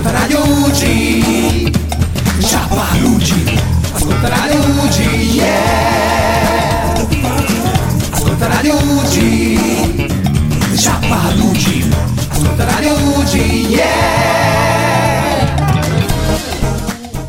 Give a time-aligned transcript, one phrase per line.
[0.00, 1.72] Ascolta Radio UG
[2.40, 3.58] Ciapa UG
[3.92, 4.98] Ascolta Radio UG
[5.34, 5.79] Yeah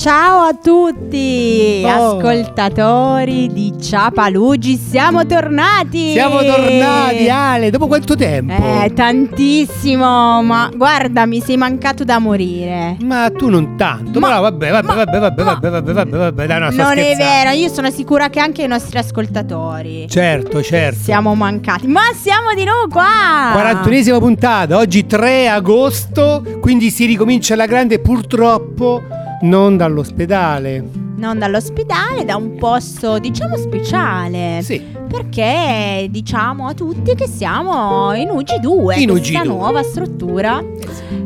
[0.02, 2.18] Ciao a tutti, Oh.
[2.18, 6.14] ascoltatori di Ciapalugi, siamo tornati!
[6.14, 8.52] Siamo tornati, Ale, dopo quanto tempo?
[8.52, 12.98] Eh, tantissimo, ma guarda, mi sei mancato da morire.
[13.04, 16.18] Ma tu non tanto, Ma- però vabbè, vabbè, ma- vabbè, vabbè, ma- vabbè, vabbè, vabbè,
[16.18, 17.24] vabbè, dai, no, sto non è scherzando.
[17.44, 21.00] vero, io sono sicura che anche i nostri ascoltatori Certo, certo.
[21.04, 23.52] siamo mancati, ma siamo di nuovo qua!
[23.54, 29.04] 41esima puntata, oggi 3 agosto, quindi si ricomincia alla grande purtroppo
[29.42, 31.11] non dall'ospedale.
[31.22, 34.62] Non dall'ospedale, da un posto diciamo speciale.
[34.64, 39.46] Sì, Perché diciamo a tutti che siamo in UG2, In questa UG2.
[39.46, 40.64] nuova struttura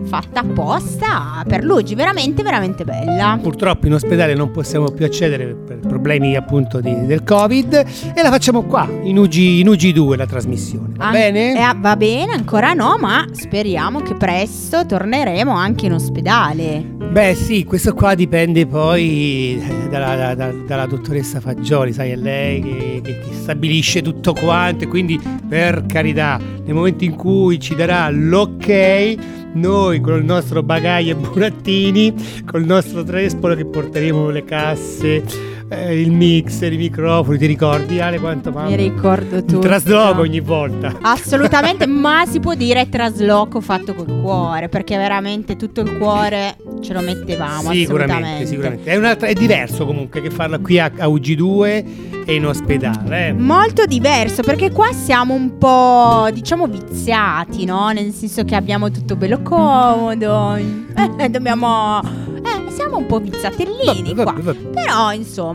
[0.06, 3.40] fatta apposta per l'UG, veramente veramente bella.
[3.42, 7.74] purtroppo in ospedale non possiamo più accedere per problemi appunto di- del Covid
[8.14, 10.94] e la facciamo qua, in, UG, in UG2 la trasmissione.
[10.96, 11.54] Va An- bene?
[11.54, 16.84] eh, va bene, ancora no, ma speriamo che presto torneremo anche in ospedale.
[17.12, 22.62] Beh sì, questo qua dipende poi dalla, da- da- dalla dottoressa Fagioli, sai, è lei
[22.62, 27.76] che, che- che stabilisce tutto quanto e quindi per carità, nel momento in cui ci
[27.76, 29.16] darà l'ok,
[29.54, 32.14] noi con il nostro bagaglio e burattini,
[32.46, 35.24] col nostro trespolo che porteremo le casse,
[35.70, 38.70] eh, il mixer, i microfoni, ti ricordi Ale quanto mamma?
[38.70, 39.56] Mi ricordo tutto.
[39.56, 40.96] Un trasloco ogni volta.
[41.02, 46.94] Assolutamente, ma si può dire trasloco fatto col cuore, perché veramente tutto il cuore ce
[46.94, 47.72] lo mettevamo.
[47.72, 48.46] Sicuramente, assolutamente.
[48.46, 48.92] sicuramente.
[48.92, 51.86] È, un'altra- è diverso comunque che farla qui a, a UG2
[52.28, 53.28] e in ospedale.
[53.30, 53.34] eh.
[53.34, 57.90] Molto diverso perché qua siamo un po' diciamo viziati, no?
[57.90, 60.56] Nel senso che abbiamo tutto bello comodo.
[60.56, 62.02] eh, dobbiamo.
[62.46, 64.32] Eh, siamo un po' viziatellini Vabbè, qua.
[64.34, 64.70] vabbè, vabbè.
[64.70, 65.55] Però insomma,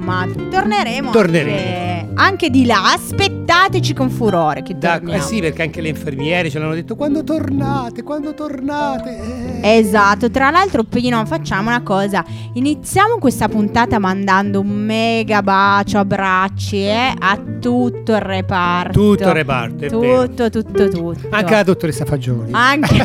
[0.50, 1.10] torneremo.
[1.10, 1.56] Torneremo.
[1.56, 2.92] Anche, anche di là.
[2.92, 7.22] Aspettateci con furore che Da- eh sì, perché anche le infermiere ce l'hanno detto quando
[7.24, 9.60] tornate, quando tornate.
[9.62, 9.78] Eh.
[9.78, 12.24] Esatto, tra l'altro Pino facciamo una cosa,
[12.54, 18.92] iniziamo questa puntata mandando un mega bacio, abbracci eh, a tutto il reparto.
[18.92, 20.26] Tutto il reparto, vero.
[20.26, 21.28] Tutto, tutto, tutto.
[21.30, 22.50] Anche la dottoressa Fagioli.
[22.52, 23.04] Anche,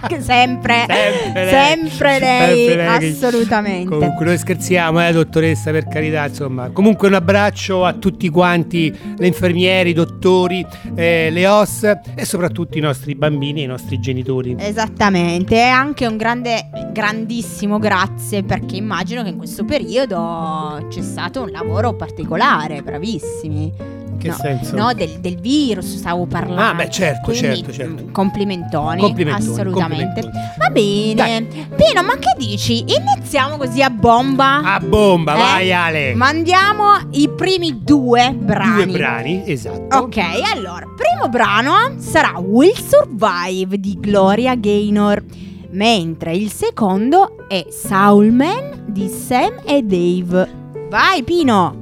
[0.00, 1.50] anche sempre, Sempre lei.
[1.50, 3.88] sempre lei, Sempre lei assolutamente.
[3.96, 6.70] Comunque noi scherziamo, eh, dottoressa, per carità, insomma.
[6.70, 11.82] Comunque un abbraccio a tutti quanti, le infermiere, i dottori, eh, le OS
[12.14, 14.56] e soprattutto i nostri bambini e i nostri genitori.
[14.58, 21.42] Esattamente, e anche un grande, grandissimo grazie perché immagino che in questo periodo c'è stato
[21.42, 24.00] un lavoro particolare, bravissimi.
[24.22, 24.76] Che no, senso?
[24.76, 26.60] No, del, del virus stavo parlando.
[26.62, 28.02] Ah, beh, certo, Quindi, certo, certo.
[28.04, 30.20] mm, Complimentoni, Complimentoni, assolutamente.
[30.22, 30.56] complimentoni.
[30.58, 31.14] Va bene.
[31.14, 31.66] Dai.
[31.76, 32.84] Pino, ma che dici?
[32.86, 34.62] Iniziamo così a bomba?
[34.62, 35.38] A bomba, Eh?
[35.38, 36.14] vai Ale!
[36.14, 38.84] Mandiamo i primi due brani.
[38.84, 39.96] Due brani, esatto.
[39.98, 40.18] Ok,
[40.54, 45.22] allora, primo brano sarà Will Survive di Gloria Gaynor,
[45.70, 50.60] mentre il secondo è Soul Man di Sam e Dave.
[50.90, 51.80] Vai Pino!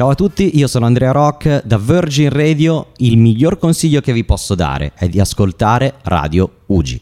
[0.00, 2.92] Ciao a tutti, io sono Andrea Rock da Virgin Radio.
[2.96, 6.98] Il miglior consiglio che vi posso dare è di ascoltare Radio Ugi.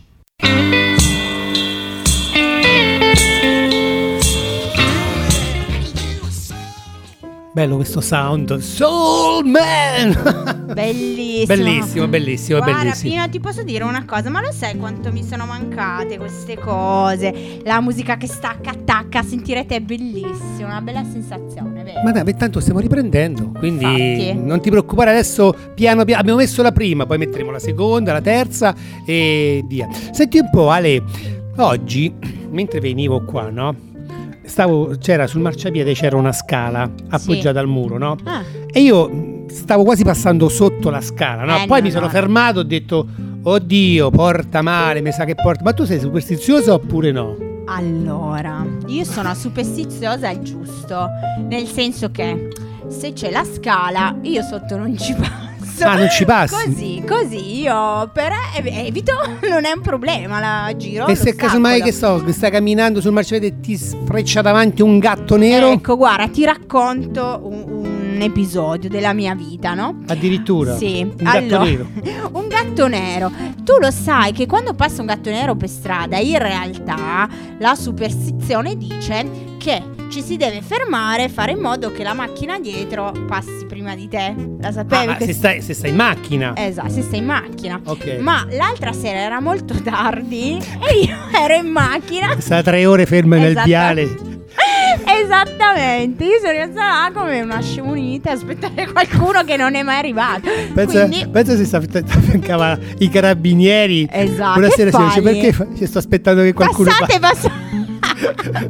[7.58, 8.56] Bello questo sound.
[8.58, 10.66] Soul Man!
[10.72, 11.46] Bellissimo.
[11.46, 13.10] bellissimo, bellissimo, Guarda, bellissimo.
[13.10, 17.58] Pino, ti posso dire una cosa, ma lo sai quanto mi sono mancate queste cose?
[17.64, 22.00] La musica che stacca, attacca, sentirete è bellissimo, una bella sensazione, vero?
[22.04, 24.46] Ma dai, intanto stiamo riprendendo, quindi Infatti.
[24.46, 28.20] non ti preoccupare, adesso piano piano abbiamo messo la prima, poi metteremo la seconda, la
[28.20, 28.72] terza
[29.04, 29.88] e via.
[30.12, 31.02] Senti un po' Ale,
[31.56, 32.14] oggi
[32.50, 33.87] mentre venivo qua, no?
[34.48, 38.16] Stavo, c'era sul marciapiede c'era una scala appoggiata al muro, no?
[38.24, 38.42] Ah,
[38.72, 41.56] E io mh, stavo quasi passando sotto la scala, no?
[41.62, 42.10] Eh, Poi no, mi sono no.
[42.10, 43.06] fermato, ho detto
[43.42, 45.62] "Oddio, porta male, mi sa che porta".
[45.62, 47.36] Ma tu sei superstizioso oppure no?
[47.66, 51.08] Allora, io sono superstiziosa al giusto,
[51.46, 52.48] nel senso che
[52.88, 55.14] se c'è la scala, io sotto non ci
[55.84, 55.96] passo.
[55.96, 56.54] Ah, non ci passi?
[56.64, 59.12] Così, così io per ev- evito,
[59.48, 61.06] non è un problema, la giro.
[61.06, 64.98] e se casomai che so, che stai camminando sul marciapiede e ti sfreccia davanti un
[64.98, 65.70] gatto nero?
[65.70, 67.86] Ecco, guarda, ti racconto un-
[68.18, 70.00] un episodio della mia vita, no?
[70.08, 70.76] Addirittura.
[70.76, 71.86] Sì, Un gatto allora, nero.
[72.32, 73.30] un gatto nero.
[73.62, 77.28] Tu lo sai che quando passa un gatto nero per strada, in realtà
[77.58, 79.24] la superstizione dice
[79.58, 83.94] che ci si deve fermare e fare in modo che la macchina dietro passi prima
[83.94, 84.34] di te.
[84.60, 85.06] La Ah, sapevi?
[85.06, 86.52] ma che- se stai, se stai in macchina.
[86.56, 87.80] Esatto, se sei in macchina.
[87.84, 88.16] Ok.
[88.20, 92.34] Ma l'altra sera era molto tardi e io ero in macchina.
[92.38, 94.26] Sta tre ore ferma nel viale.
[95.22, 99.98] Esattamente, io sono rimasta là come una scemunita a aspettare qualcuno che non è mai
[99.98, 100.48] arrivato.
[100.74, 104.08] Pensa, Quindi, pensa se affiancava i carabinieri.
[104.10, 104.90] Esatto, Buonasera,
[105.22, 107.67] perché sto aspettando che qualcuno passate, pa- passate.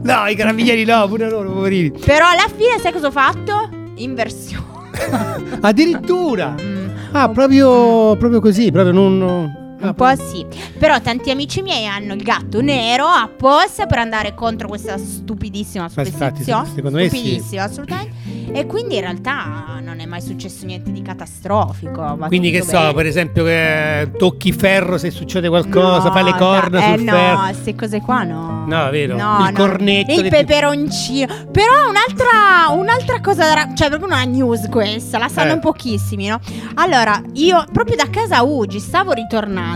[0.02, 1.90] No, i carabinieri no, pure loro, poverini.
[2.04, 3.68] Però alla fine sai cosa ho fatto?
[3.96, 4.66] Inversione.
[5.60, 6.54] Addirittura.
[6.60, 6.76] Mm,
[7.12, 9.66] Ah, proprio, proprio così, proprio non...
[9.80, 10.44] Un po' sì.
[10.78, 16.68] Però tanti amici miei hanno il gatto nero apposta per andare contro questa stupidissima superstizione.
[16.74, 17.16] secondo me sì.
[17.16, 18.36] Stupidissima, assolutamente.
[18.50, 22.16] E quindi in realtà non è mai successo niente di catastrofico.
[22.28, 22.94] Quindi che so, bene.
[22.94, 27.10] per esempio che tocchi ferro se succede qualcosa, No, fai le corna dai, sul eh,
[27.10, 27.36] ferro.
[27.36, 28.64] No, queste cose qua no.
[28.66, 29.16] No, vero?
[29.16, 29.52] No, Il no.
[29.52, 31.34] cornetto Il peperoncino.
[31.52, 35.58] Però un'altra, un'altra cosa, ra- cioè proprio una news questa, la sanno Eh.
[35.58, 36.40] pochissimi, no?
[36.74, 39.66] Allora, io proprio da casa Ugi stavo ritornando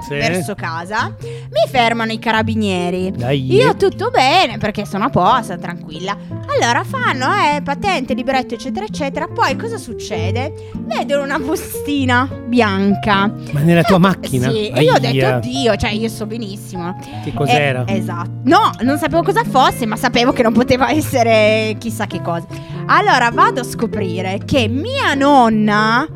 [0.00, 0.14] Sì.
[0.14, 3.10] verso casa, mi fermano i carabinieri.
[3.12, 3.52] Dai.
[3.52, 6.16] Io tutto bene perché sono a posto, tranquilla.
[6.54, 9.26] Allora fanno, eh, patente, libretto, eccetera, eccetera.
[9.28, 10.70] Poi cosa succede?
[10.74, 13.32] Vedono una bustina bianca.
[13.52, 14.50] Ma nella tua macchina?
[14.50, 15.12] Sì, e io ho Aia.
[15.12, 16.98] detto, oddio, cioè io so benissimo.
[17.24, 17.84] Che cos'era?
[17.86, 18.30] Eh, esatto.
[18.44, 22.46] No, non sapevo cosa fosse, ma sapevo che non poteva essere chissà che cosa.
[22.86, 26.06] Allora vado a scoprire che mia nonna,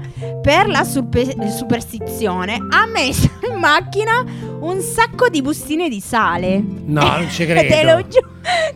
[0.42, 4.24] per la super- superstizione, ha messo in macchina
[4.60, 6.62] un sacco di bustine di sale.
[6.86, 7.60] No, non ci credo.
[7.74, 8.26] te, lo giu-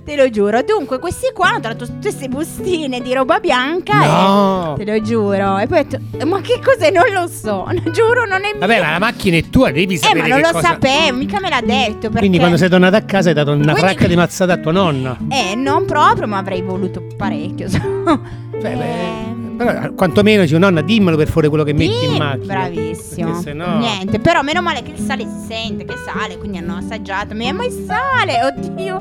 [0.04, 0.62] te lo giuro.
[0.62, 4.04] Dunque, questi qua hanno tratto tutte queste bustine di roba bianca.
[4.04, 4.76] No.
[4.78, 5.58] E te lo giuro.
[5.58, 6.90] E poi ho detto, ma che cos'è?
[6.90, 7.66] Non lo so.
[7.92, 8.58] Giuro, non è mio.
[8.58, 10.68] Vabbè, ma la macchina è tua, devi Eh, sapere ma non lo cosa...
[10.68, 12.00] sapevo, mica me l'ha detto.
[12.00, 12.18] Perché...
[12.18, 14.72] Quindi quando sei tornata a casa hai dato una Quindi- fracca di mazzata a tua
[14.72, 15.16] nonna.
[15.28, 17.68] Eh, non proprio, ma avrei voluto parecchio.
[17.68, 22.16] Beh, Eh, beh, però quantomeno dico, nonna, dimmelo per fare quello che metti sì, in
[22.16, 22.54] macchina.
[22.54, 23.26] Bravissimo.
[23.26, 23.78] Perché se no...
[23.78, 27.34] Niente, però meno male che il sale si sente, che sale, quindi hanno assaggiato.
[27.34, 28.98] Ma è mai sale, oddio.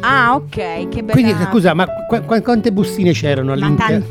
[0.00, 1.12] Ah, ok, che bella.
[1.12, 4.06] Quindi scusa, ma qu- qu- quante bustine c'erano ma all'interno?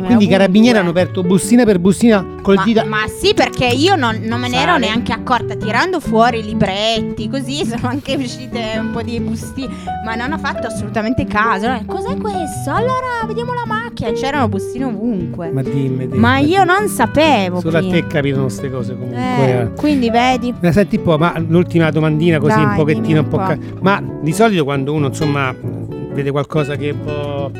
[0.00, 0.06] Tantissime.
[0.06, 2.84] Quindi i carabinieri hanno aperto bustina per bustina col Ma, dito.
[2.86, 5.54] ma sì, perché io non, non me ne ero neanche accorta.
[5.56, 9.72] Tirando fuori i libretti, così sono anche uscite un po' di bustine.
[10.04, 11.66] Ma non ho fatto assolutamente caso.
[11.66, 12.70] Eh, Cos'è questo?
[12.70, 14.10] Allora vediamo la macchina.
[14.12, 15.50] C'erano bustine ovunque.
[15.50, 16.18] Ma dimmi, dimmi.
[16.18, 17.60] Ma io non sapevo.
[17.60, 17.94] Solo a prima.
[17.94, 19.18] te capitano queste cose comunque.
[19.18, 19.70] Eh, eh.
[19.74, 20.54] quindi vedi.
[20.60, 23.36] Ma senti un po', ma l'ultima domandina così Dai, un pochettino un po'.
[23.38, 23.44] po'.
[23.46, 25.54] ca- ma di solito quando uno insomma
[26.12, 27.50] vede qualcosa che è un po'.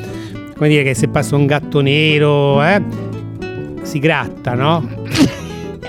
[0.57, 2.81] Come dire che se passa un gatto nero, eh?
[3.83, 4.83] Si gratta, no?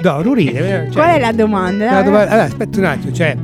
[0.01, 1.91] No, eh, cioè- Qual è la domanda?
[1.91, 3.37] la domanda- allora, aspetta un attimo, cioè.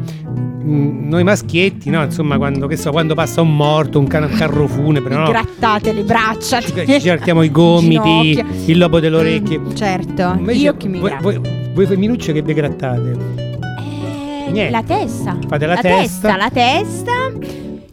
[0.67, 2.03] Noi maschietti, no?
[2.05, 5.29] Insomma, quando, che so, quando passa un morto, un can- carro funebre, no?
[5.29, 6.61] Grattate le braccia.
[6.61, 9.59] Ci cerchiamo i gomiti, il lobo delle orecchie.
[9.59, 10.35] Mm, certo.
[10.39, 11.41] Invece io che mi voi, voi,
[11.75, 13.11] voi femminucce che vi grattate?
[13.37, 14.71] Eh, Niente.
[14.71, 15.37] la testa.
[15.47, 15.99] Fate la testa.
[15.99, 16.37] testa.
[16.37, 17.13] La testa.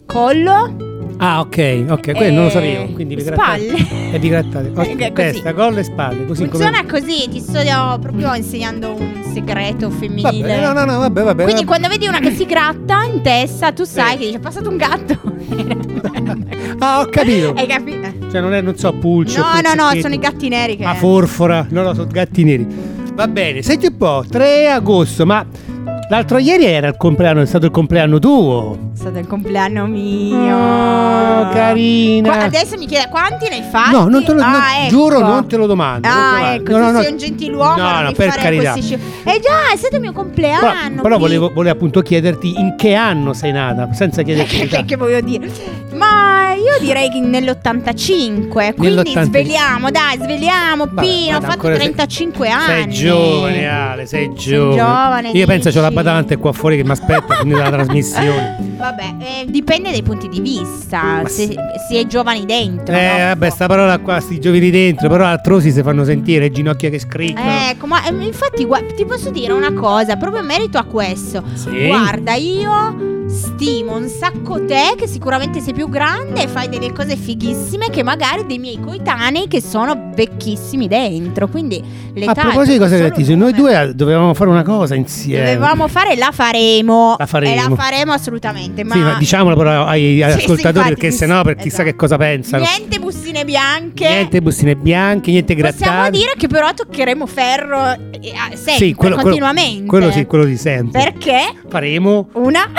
[0.06, 0.91] Collo.
[1.24, 2.86] Ah, ok, ok, quello non lo Eh, sapevo.
[2.94, 3.68] Quindi vi grattate.
[3.78, 4.12] spalle.
[4.12, 4.72] E vi grattate.
[4.76, 6.26] Ok, Eh, testa, collo e spalle.
[6.26, 7.00] Così Funziona come.
[7.00, 7.60] così, ti sto
[8.02, 10.32] proprio insegnando un segreto femminile.
[10.48, 11.44] Vabbè, no, no, no, vabbè, vabbè.
[11.44, 11.66] Quindi vabbè.
[11.66, 14.18] quando vedi una che si gratta in testa, tu sai Sì.
[14.18, 15.20] che dice è passato un gatto.
[16.80, 17.54] Ah, ho capito.
[17.56, 18.08] Hai capito?
[18.32, 19.38] Cioè, non è, non so, pulce.
[19.40, 20.84] No, no, no, sono i gatti neri che.
[20.84, 21.68] Ma forfora.
[21.70, 22.66] No, no, sono gatti neri.
[23.14, 25.46] Va bene, senti un po', 3 agosto, ma
[26.12, 28.78] l'altro ieri era il compleanno, è stato il compleanno tuo.
[28.94, 30.56] È stato il compleanno mio.
[30.58, 32.30] Oh, carina.
[32.36, 33.92] Qua- adesso mi chiede quanti ne hai fatti?
[33.94, 34.90] No, non te lo ah, no, ecco.
[34.90, 36.08] giuro, non te lo domando.
[36.08, 36.62] lo Ah, domando.
[36.62, 38.72] ecco, No, tu no, sei un gentiluomo, No, no, per fare carità.
[38.74, 41.02] questi Eh già, è stato il mio Però, compleanno.
[41.02, 41.24] però qui.
[41.24, 44.84] volevo, volevo appunto chiederti in che anno sei nata, senza chiederti l'età.
[44.86, 45.50] che voglio dire?
[45.94, 48.76] Ma io direi che nell'85.
[48.76, 49.22] Quindi Nell'85.
[49.24, 50.86] sveliamo, dai, sveliamo.
[50.92, 52.94] Vabbè, Pino, ho fatto ancora sei- 35 Sei anni.
[52.94, 54.76] giovane, Ale, sei giovane.
[54.78, 56.00] giovane, Io penso c'ho la dici?
[56.04, 58.70] Badante qua fuori che mi aspetta finire la trasmissione.
[58.82, 61.22] Vabbè, eh, dipende dai punti di vista.
[61.28, 61.56] Se
[61.88, 62.96] si è giovani dentro.
[62.96, 63.18] Eh, no?
[63.26, 67.70] vabbè, sta parola qua, sti giovani dentro, però altrosi si fanno sentire, ginocchia che scricchiano.
[67.70, 71.44] Ecco, ma eh, infatti gua- ti posso dire una cosa, proprio in merito a questo.
[71.54, 71.86] Sì.
[71.86, 77.16] Guarda, io stimo un sacco te che sicuramente sei più grande e fai delle cose
[77.16, 81.48] fighissime che magari dei miei coetanei che sono vecchissimi dentro.
[81.48, 81.82] Quindi
[82.14, 85.54] l'età A proposito di cose gratis, noi due dovevamo fare una cosa insieme.
[85.54, 87.16] Dovevamo fare, la faremo.
[87.18, 87.52] La faremo.
[87.54, 88.84] E la faremo assolutamente.
[88.84, 91.68] Ma, Sì, ma diciamolo però ai, agli Sì, sì, ascoltatori infatti, perché sennò per chissà
[91.68, 91.84] esatto.
[91.90, 92.64] che cosa pensano.
[92.64, 94.08] Niente bustine bianche.
[94.08, 96.12] Niente bustine bianche, niente Possiamo grattate.
[96.12, 99.86] dire che però toccheremo ferro eh, sempre, sì, quello, quello- continuamente.
[99.86, 101.02] quello sì, quello di sempre.
[101.04, 102.70] Perché Faremo una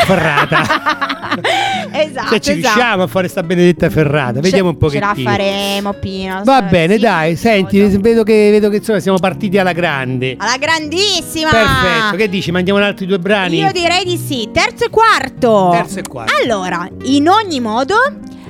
[0.47, 1.31] ferrata.
[1.93, 2.53] esatto, Se ci esatto.
[2.53, 5.15] riusciamo a fare sta benedetta ferrata, vediamo un Ce- pochettino.
[5.15, 6.43] Ce la faremo, Pino.
[6.45, 7.97] Va bene, sì, dai, senti, sì.
[7.99, 10.37] vedo che, vedo che insomma, siamo partiti alla grande.
[10.39, 11.51] Alla grandissima.
[11.51, 12.51] Perfetto, che dici?
[12.51, 13.59] Mandiamo un altri due brani?
[13.59, 14.49] Io direi di sì.
[14.53, 15.71] Terzo e quarto.
[15.73, 16.33] Terzo e quarto.
[16.43, 17.95] Allora, in ogni modo,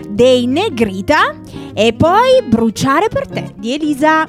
[0.08, 1.34] dei Negrita
[1.74, 4.26] e poi Bruciare per te di Elisa.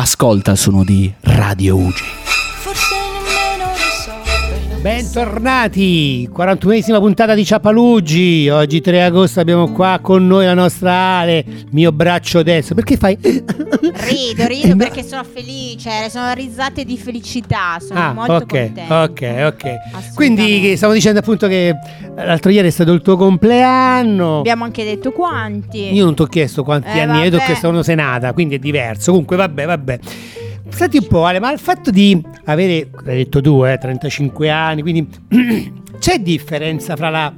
[0.00, 2.19] Ascolta il suono di Radio Ugi.
[4.80, 8.48] Bentornati, 41esima puntata di Ciapaluggi.
[8.48, 12.74] Oggi 3 agosto abbiamo qua con noi la nostra Ale, mio braccio destro.
[12.74, 13.18] Perché fai?
[13.20, 19.02] Rido, rido perché sono felice, sono risate di felicità, sono Ah, molto ok, contenta.
[19.02, 20.14] ok, ok.
[20.14, 21.74] Quindi stavo dicendo appunto che
[22.16, 24.38] l'altro ieri è stato il tuo compleanno.
[24.38, 25.92] Abbiamo anche detto quanti.
[25.92, 27.44] Io non ti ho chiesto quanti Eh, anni hai, ti ho vabbè.
[27.44, 29.10] chiesto quando sei nata, quindi è diverso.
[29.10, 29.98] Comunque, vabbè, vabbè.
[30.70, 34.82] Senti un po', Ale, ma il fatto di avere, l'hai detto tu, eh, 35 anni,
[34.82, 35.08] quindi
[35.98, 37.32] c'è differenza fra la,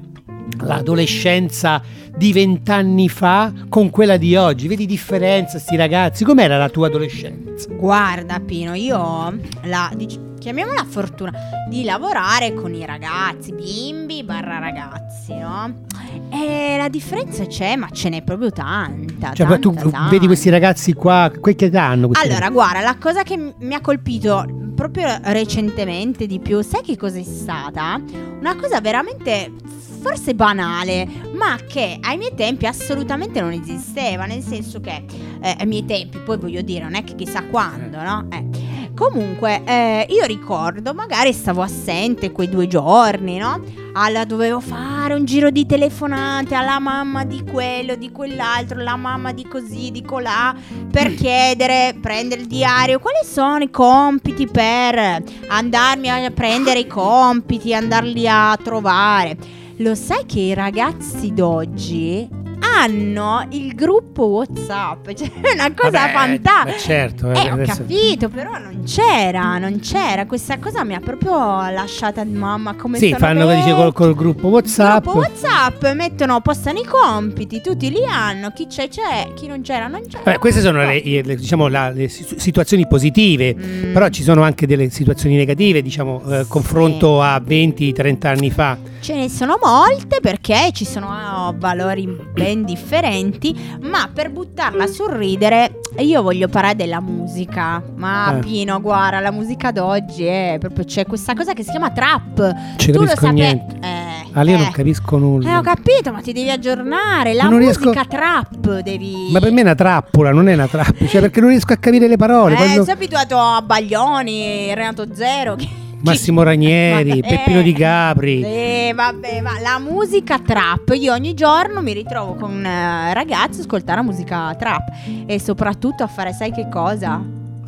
[0.61, 1.83] l'adolescenza
[2.15, 4.69] di vent'anni fa con quella di oggi?
[4.69, 6.25] Vedi differenza, sti ragazzi?
[6.25, 7.69] Com'era la tua adolescenza?
[7.71, 11.33] Guarda Pino, io la dic- chiamiamola fortuna
[11.69, 15.85] di lavorare con i ragazzi, bimbi barra ragazzi, no?
[16.31, 19.33] E la differenza c'è, ma ce n'è proprio tanta.
[19.33, 20.11] Cioè, poi tu tanta, tanta.
[20.11, 22.11] vedi questi ragazzi qua, quel che danno?
[22.13, 24.45] Allora, guarda, la cosa che mi ha colpito
[24.75, 28.01] proprio recentemente di più, sai che cosa è stata?
[28.41, 29.53] Una cosa veramente
[30.03, 35.05] forse banale, ma che ai miei tempi assolutamente non esisteva, nel senso che
[35.41, 38.27] eh, ai miei tempi, poi voglio dire, non è che chissà quando, no?
[38.31, 38.91] Eh.
[38.95, 43.61] Comunque, eh, io ricordo, magari stavo assente quei due giorni, no?
[43.95, 49.33] Alla dovevo fare un giro di telefonate alla mamma di quello, di quell'altro, la mamma
[49.33, 50.55] di così, di colà,
[50.91, 57.75] per chiedere, prendere il diario, quali sono i compiti per andarmi a prendere i compiti,
[57.75, 59.62] andarli a trovare.
[59.83, 62.42] Lo sai che i ragazzi d'oggi
[62.75, 66.79] hanno il gruppo WhatsApp, cioè è una cosa Vabbè, fantastica.
[66.79, 70.27] certo, eh, Eh, ho adesso- capito, però non c'era, non c'era.
[70.27, 71.33] Questa cosa mi ha proprio
[71.71, 75.03] lasciata mamma come Sì, fanno che dice col, col gruppo WhatsApp.
[75.03, 79.87] Gruppo WhatsApp, mettono, postano i compiti, tutti li hanno, chi c'è c'è, chi non c'era
[79.89, 80.19] non c'è.
[80.23, 83.93] Vabbè, queste sono le, le- diciamo, la- le si- situazioni positive, Mm.
[83.93, 86.49] però ci sono anche delle situazioni negative, diciamo, eh, Sì.
[86.49, 88.77] confronto a 20-30 anni fa.
[89.01, 91.09] Ce ne sono molte perché ci sono
[91.49, 97.83] oh, valori ben differenti, ma per buttarla sul ridere io voglio parlare della musica.
[97.97, 98.41] Ma Eh.
[98.41, 102.55] Pino, guarda, la musica d'oggi è proprio c'è questa cosa che si chiama trap.
[102.77, 103.41] Ci tu lo sapevi?
[103.81, 104.59] Eh, Ah, io eh.
[104.59, 105.51] non capisco nulla.
[105.51, 107.35] Eh, ho capito, ma ti devi aggiornare.
[107.35, 109.29] La musica riesco- trap devi.
[109.31, 111.77] Ma per me è una trappola, non è una trappola, cioè perché non riesco a
[111.77, 112.55] capire le parole.
[112.55, 115.57] Eh, quando- sei abituato a Baglioni, Renato Zero.
[115.57, 115.69] che-
[116.03, 118.43] Massimo Ranieri, Ma- Peppino eh, Di Capri.
[118.43, 120.93] Eh, vabbè, ma la musica trap.
[120.95, 124.89] Io ogni giorno mi ritrovo con un eh, ragazzo a ascoltare la musica trap.
[125.27, 127.21] E soprattutto a fare, sai che cosa?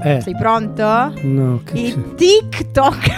[0.03, 1.13] Eh, Sei pronto?
[1.23, 1.79] no, che?
[1.79, 3.11] Il TikTok.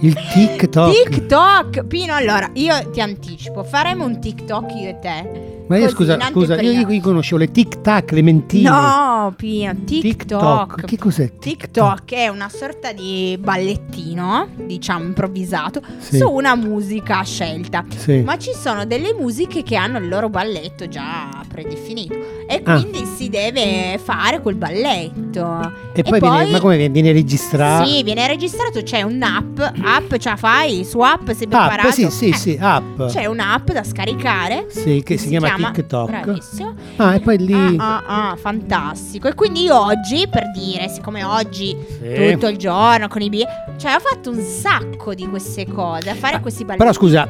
[0.00, 0.92] Il TikTok.
[0.92, 1.84] TikTok.
[1.86, 3.62] Pino, allora, io ti anticipo.
[3.62, 5.53] Faremo un TikTok io e te.
[5.66, 8.68] Ma io scusa, scusa, io, io conoscevo le tic tac, le mentine.
[8.68, 10.84] No, Pino, TikTok.
[10.84, 11.30] Che cos'è?
[11.38, 16.18] TikTok è una sorta di ballettino, diciamo improvvisato, Sì.
[16.18, 17.84] su una musica scelta.
[17.96, 18.20] Sì.
[18.20, 22.14] Ma ci sono delle musiche che hanno il loro balletto già predefinito
[22.46, 22.80] e Ah.
[22.80, 25.72] quindi si deve fare quel balletto.
[25.94, 26.92] E poi, viene, ma come viene?
[26.92, 27.86] Viene registrato?
[27.88, 31.90] Sì, viene registrato, c'è un'app, app ce la fai, su app App, preparato.
[31.90, 33.02] sì, sì, Eh, sì, app.
[33.06, 34.66] C'è un'app da scaricare.
[34.68, 36.08] Sì, che si, chiama, TikTok.
[36.10, 36.74] Bravissimo.
[36.96, 37.76] Ah, e poi lì.
[37.78, 39.28] Ah, ah, ah, fantastico.
[39.28, 42.32] E quindi oggi, per dire, siccome oggi Sì.
[42.32, 46.14] tutto il giorno con i biglietti, cioè ho fatto un sacco di queste cose, a
[46.14, 46.78] fare Ah, questi balletti.
[46.84, 47.28] Però scusa,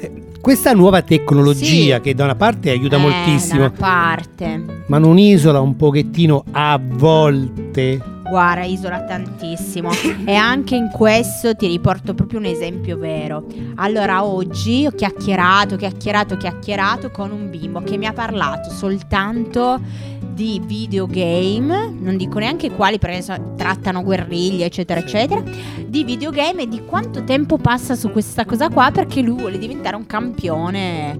[0.00, 2.00] eh, questa nuova tecnologia Sì.
[2.02, 4.64] che da una parte aiuta Eh, moltissimo, Da una parte.
[4.86, 9.90] ma non isola un pochettino a volte Guarda, isola tantissimo.
[10.24, 13.46] e anche in questo ti riporto proprio un esempio vero.
[13.76, 19.80] Allora, oggi ho chiacchierato, chiacchierato, chiacchierato con un bimbo che mi ha parlato soltanto
[20.38, 25.42] di videogame, non dico neanche quali perché so- trattano guerriglie, eccetera, eccetera,
[25.84, 29.96] di videogame e di quanto tempo passa su questa cosa qua perché lui vuole diventare
[29.96, 31.18] un campione.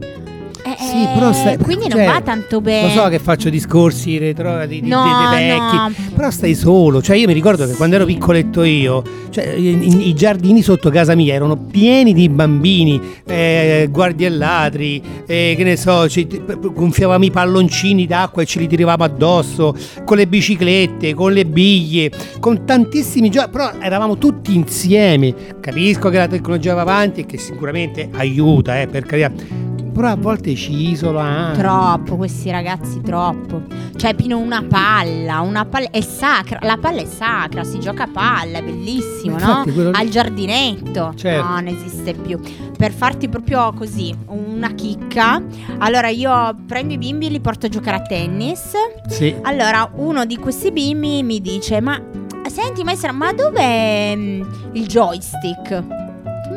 [0.73, 2.95] Eh, Sì, però stai- quindi cioè, non va tanto bene.
[2.95, 5.93] Lo so che faccio discorsi retro di, di- No, di- vecchi, no.
[6.15, 7.01] però stai solo.
[7.03, 11.15] Cioè, io mi ricordo che quando ero piccoletto io, cioè, i, i giardini sotto casa
[11.15, 17.25] mia erano pieni di bambini, eh, guardie e ladri, eh, che ne so, ci, gonfiavamo
[17.25, 22.11] i palloncini d'acqua e ce li tiravamo addosso, con le biciclette, con le biglie,
[22.41, 25.35] con tantissimi giochi, però eravamo tutti insieme.
[25.61, 29.67] Capisco che la tecnologia va avanti e che sicuramente aiuta, eh, per carità.
[29.99, 31.59] Però a volte ci isola anche.
[31.59, 33.63] Troppo, questi ragazzi troppo.
[33.97, 38.09] Cioè, Pino, una palla, una palla è sacra, la palla è sacra, si gioca a
[38.13, 39.41] palla, è bellissimo, no?
[39.41, 41.13] infatti quello lì- Al giardinetto.
[41.17, 41.43] Certo.
[41.45, 42.39] No, non esiste più.
[42.79, 45.43] Per farti proprio così, una chicca.
[45.79, 48.71] Allora, io prendo i bimbi e li porto a giocare a tennis.
[49.09, 49.35] Sì.
[49.43, 52.01] Allora, uno di questi bimbi mi dice: Ma
[52.47, 54.43] senti, maestra, ma dov'è mm,
[54.75, 56.08] il joystick?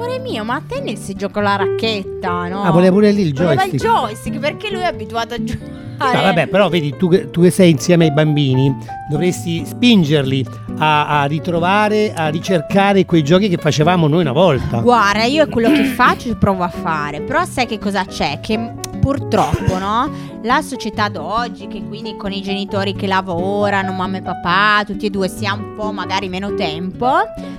[0.02, 2.64] Amore mio, ma a tennis si gioca la racchetta, no?
[2.64, 3.84] Ah, voleva pure lì il Voleva il joystick.
[3.84, 5.80] joystick perché lui è abituato a giocare.
[6.00, 8.76] Ah, vabbè, però vedi, tu che, tu che sei insieme ai bambini,
[9.08, 10.44] dovresti spingerli
[10.80, 14.80] a, a ritrovare, a ricercare quei giochi che facevamo noi una volta.
[14.80, 17.22] Guarda, io è quello che faccio e provo a fare.
[17.22, 18.40] Però sai che cosa c'è?
[18.42, 20.10] Che purtroppo, no?
[20.44, 25.10] La società d'oggi, che quindi con i genitori che lavorano, mamma e papà, tutti e
[25.10, 27.10] due si ha un po' magari meno tempo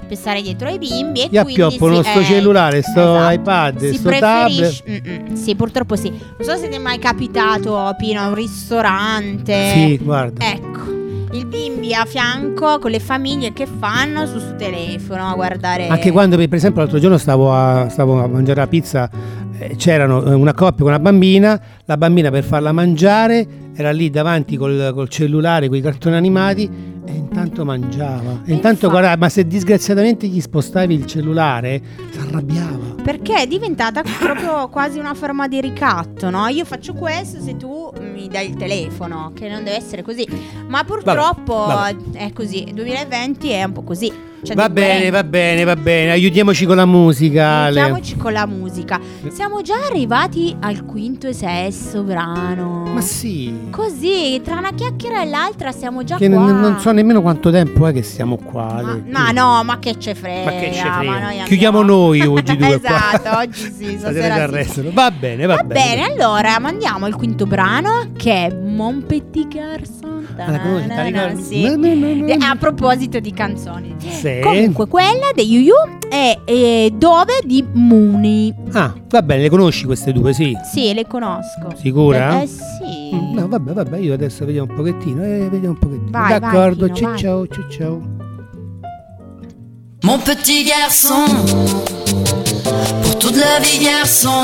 [0.09, 3.33] per stare dietro ai bimbi e Gli appioppono si- sto eh, cellulare, sto esatto.
[3.35, 4.83] iPad, si sto tablet.
[4.89, 9.71] Mm-mm, sì purtroppo sì non so se ti è mai capitato Pino a un ristorante
[9.73, 10.45] Sì, guarda.
[10.45, 10.91] ecco
[11.33, 16.11] il bimbi a fianco con le famiglie che fanno su sul telefono a guardare Anche
[16.11, 19.09] quando, per esempio, l'altro giorno stavo a, stavo a mangiare la pizza,
[19.77, 24.57] c'erano eh, una coppia con una bambina, la bambina per farla mangiare era lì davanti
[24.57, 28.43] col, col cellulare, con i cartoni animati e intanto mangiava.
[28.45, 31.81] E intanto guarda, ma se disgraziatamente gli spostavi il cellulare,
[32.11, 32.95] si arrabbiava.
[33.03, 36.47] perché è diventata proprio quasi una forma di ricatto no?
[36.47, 40.25] io faccio questo se tu mi dai il telefono che non deve essere così
[40.69, 41.97] ma purtroppo vabbè.
[42.13, 44.13] è così 2020 è un po' così
[44.45, 45.13] Cioè, Va bene, brand.
[45.13, 46.11] va bene, va bene.
[46.11, 47.63] Aiutiamoci con la musica.
[47.67, 48.99] Aiutiamoci con la musica.
[49.31, 52.91] Siamo già arrivati al quinto e sesto brano.
[52.93, 53.69] Ma sì.
[53.71, 56.39] Così, tra una chiacchiera e l'altra siamo già Che qua.
[56.45, 58.81] non, non so nemmeno quanto tempo è che siamo qua.
[58.83, 60.51] Ma, ma no, ma che ce frega.
[60.51, 61.21] Ma che ce ma frega.
[61.21, 62.91] noi Chiudiamo noi oggi due qua.
[63.13, 64.91] esatto, oggi sì, Stasera sì.
[64.93, 70.02] Va bene, va, Va bene, allora mandiamo il quinto brano che è Mon Petit Garçon.
[72.41, 73.95] A proposito di canzoni.
[73.99, 74.41] Sì.
[74.43, 75.75] Comunque, quella degli Yu Yu
[76.09, 78.55] è eh, Dove di Mooney.
[78.73, 80.57] Ah, va bene, le conosci queste due, sì.
[80.73, 81.75] Sì, le conosco.
[81.77, 82.41] Sicura?
[82.41, 83.15] Eh, eh, sì.
[83.15, 86.11] Mm, No, vabbè, vabbè, io adesso vediamo un pochettino, eh, vediamo un pochettino.
[86.11, 87.19] Vai, vai, D'accordo, Pino, vai.
[87.19, 88.01] ciao, ciao, ciao.
[90.05, 91.25] Mon petit garçon,
[93.03, 94.43] pour toute la vie garçon,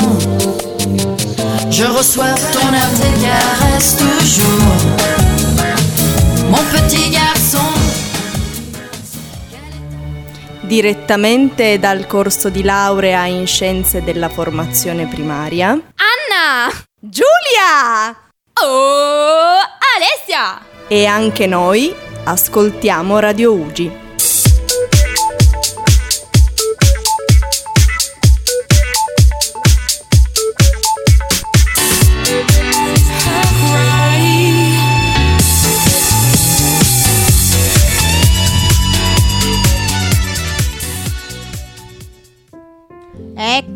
[1.69, 5.18] je reçois ton âme des caresses toujours.
[6.49, 7.71] Mon petit garçon,
[10.61, 15.69] Direttamente dal corso di laurea in scienze della formazione primaria.
[15.69, 16.71] Anna!
[16.99, 18.15] Giulia!
[18.61, 19.59] Oh!
[19.95, 20.59] Alessia!
[20.87, 24.08] E anche noi ascoltiamo Radio Ugi.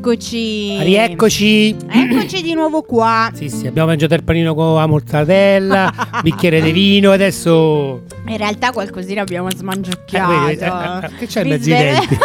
[0.07, 0.83] Eccoci.
[0.83, 1.77] Rieccoci.
[1.89, 3.31] Eccoci di nuovo qua.
[3.33, 8.01] Sì, sì, abbiamo mangiato il panino con la mozzarella, bicchiere di vino, adesso...
[8.27, 10.47] In realtà qualcosina abbiamo Eh, smangiucchiato.
[10.49, 10.51] eh,
[11.05, 12.17] eh, che c'è in mezzo svelo- denti?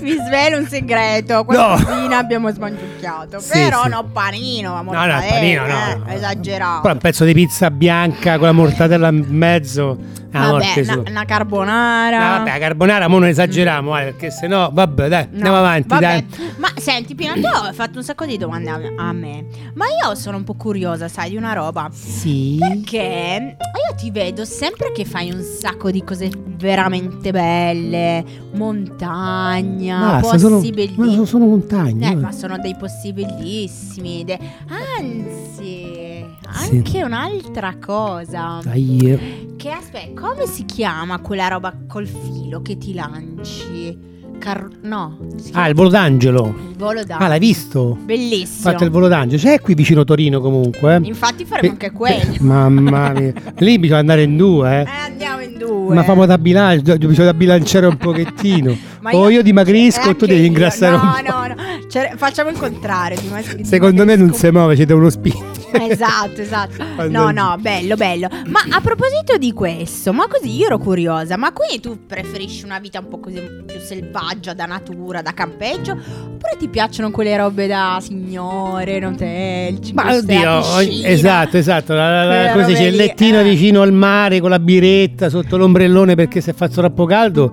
[0.00, 1.44] Vi svelo un segreto.
[1.44, 3.38] Qualcosina abbiamo smangiucchiato.
[3.40, 3.88] Sì, Però sì.
[3.90, 6.10] no panino, a No, no, mortadella, panino no, eh, no, no.
[6.10, 6.80] Esagerato.
[6.80, 9.98] Poi un pezzo di pizza bianca con la mortadella in mezzo.
[10.32, 12.18] Ah, Vabbè, una, carbonara.
[12.18, 15.88] No, vabbè, la carbonara, mo non esageriamo, eh, perché sennò, vabbè, dai, No, andiamo avanti,
[15.88, 16.00] vabbè.
[16.00, 16.26] dai.
[16.56, 19.44] Ma senti, Pino, tu hai fatto un sacco di domande a, a me.
[19.74, 21.88] Ma io sono un po' curiosa, sai, di una roba.
[21.92, 22.56] Sì.
[22.58, 28.24] Perché io ti vedo sempre che fai un sacco di cose veramente belle.
[28.54, 30.96] Montagna, Basta, posti sono, bellissimi.
[31.06, 32.08] ma sono, sono montagne.
[32.08, 32.16] Eh, eh.
[32.16, 34.24] ma sono dei posti bellissimi.
[34.24, 36.24] de- Anzi,
[36.70, 38.60] anche un'altra cosa.
[38.62, 44.10] Dai, che aspetta, come si chiama quella roba col filo che ti lanci?
[44.38, 46.46] Car- no, si Ah, il volo d'angelo.
[46.70, 47.18] il volo d'angelo.
[47.24, 47.96] Ah, l'hai visto?
[48.02, 48.70] Bellissimo.
[48.70, 49.40] Fatto il volo d'angelo.
[49.40, 50.96] C'è qui vicino Torino comunque.
[50.96, 51.00] eh.
[51.06, 52.32] Infatti faremo Eh, anche quello.
[52.34, 53.32] eh, mamma mia.
[53.58, 54.80] Lì bisogna andare in due, eh.
[54.82, 55.94] Eh, andiamo in due.
[55.94, 58.76] Ma famo da bilancio, bisogna bilanciare un pochettino.
[59.00, 60.46] Ma o io dimagrisco o eh, tu devi io.
[60.46, 61.30] ingrassare no, un po'.
[61.30, 61.54] No, no,
[61.88, 63.20] Cioè, facciamo il contrario.
[63.20, 65.61] dimagri- Secondo me non dimagrisco si muove, dà uno spinto.
[65.80, 66.84] Esatto, esatto.
[67.12, 68.28] No, no, bello, bello.
[68.46, 72.78] Ma a proposito di questo, ma così io ero curiosa, ma quindi tu preferisci una
[72.78, 75.92] vita un po' così più selvaggia, da natura, da campeggio?
[75.92, 81.56] Oppure ti piacciono quelle robe da signore, in hotel, ci Ma stai a oddio, esatto,
[81.56, 81.94] esatto.
[81.94, 83.44] La, la- la- dice, robe il lettino eh.
[83.44, 87.52] vicino al mare con la biretta sotto l'ombrellone perché se fa troppo caldo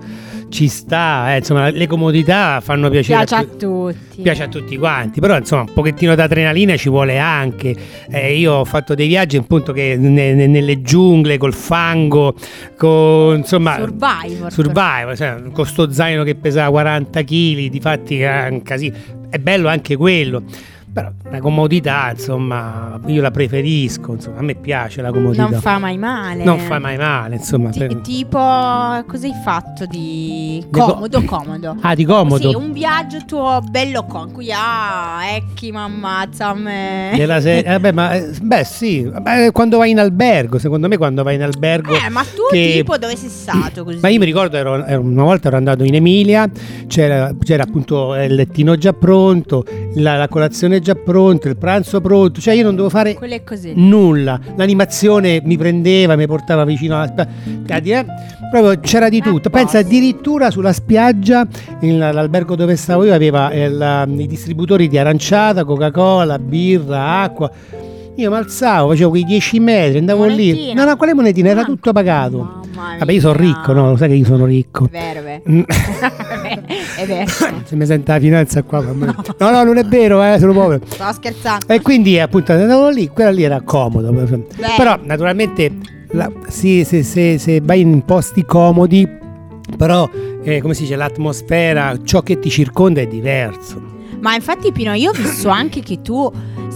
[0.49, 1.33] ci sta.
[1.33, 3.57] eh, insomma, le comodità fanno piacere Piace a tu-
[3.91, 4.21] tutti.
[4.21, 7.75] piace a tutti quanti, però insomma un pochettino d'adrenalina ci vuole anche.
[8.09, 12.33] Eh, io ho fatto dei viaggi appunto che ne- ne- nelle giungle, col fango,
[12.77, 13.75] con insomma...
[13.75, 14.51] Survivor.
[14.51, 18.95] Survivor, cioè, con sto zaino che pesava 40 kg, difatti è un casino.
[19.29, 20.41] È bello anche quello.
[20.91, 25.47] Però la comodità, insomma, io la preferisco, insomma, a me piace la comodità.
[25.47, 26.43] Non fa mai male.
[26.43, 27.69] Non fa mai male, insomma.
[27.69, 31.77] Per- tipo, cosa hai fatto di co- comodo, comodo?
[31.81, 32.49] Ah, di comodo.
[32.49, 37.13] Sì, un viaggio tuo bello con cui ah, ecchi, ma ammazza a me.
[37.15, 40.97] Della se- eh, beh, ma, eh, beh, sì, Beh, quando vai in albergo, secondo me
[40.97, 41.93] quando vai in albergo...
[41.93, 43.99] Eh, ma tu che- tipo dove sei stato così?
[44.01, 46.49] Ma io mi ricordo, ero, ero- una volta ero andato in Emilia,
[46.87, 49.63] c'era, c'era appunto il lettino già pronto,
[49.95, 53.13] la, la colazione già pronta, il pranzo pronto, cioè io non dovevo fare
[53.75, 54.39] nulla.
[54.55, 57.27] L'animazione mi prendeva, mi portava vicino alla
[57.63, 58.05] spiaggia.
[58.51, 59.49] Proprio c'era di tutto.
[59.49, 61.45] Pensa addirittura sulla spiaggia,
[61.81, 67.51] l'albergo dove stavo io aveva il- i distributori di aranciata, Coca-Cola, birra, acqua.
[68.19, 70.49] Io mi alzavo, facevo quei 10 metri, andavo lì.
[70.51, 70.73] Monetine.
[70.73, 71.49] No, no, quale monetina?
[71.49, 72.37] Era Ah, tutto pagato.
[72.75, 73.89] Mamma Vabbè, io sono ricco, no?
[73.91, 74.85] Lo sai che io sono ricco.
[74.85, 75.41] È vero, è vero.
[75.49, 75.61] Mm.
[77.63, 78.81] Se mi sente la finanza qua.
[78.81, 79.05] fammi-
[79.37, 80.81] No, no, non è vero, eh, sono povero.
[80.85, 81.65] Stavo scherzando.
[81.67, 84.11] E quindi appunto andavo lì, quella lì era comodo.
[84.77, 85.71] Però naturalmente
[86.11, 89.07] la- sì, se, se- se vai in posti comodi,
[89.77, 90.09] però
[90.43, 93.81] eh, come si dice, l'atmosfera, ciò che ti circonda è diverso.
[94.19, 96.29] Ma infatti Pino, io ho visto anche che tu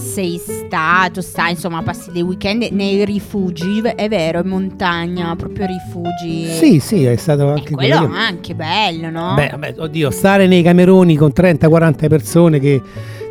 [0.04, 6.48] sei stato, stai insomma, passi dei weekend nei rifugi, è vero, in montagna, proprio rifugi.
[6.48, 8.14] Sì, sì, è stato anche Quello quello.
[8.14, 9.34] è anche bello, no?
[9.36, 12.82] Beh, vabbè, oddio, stare nei cameroni con 30-40 persone che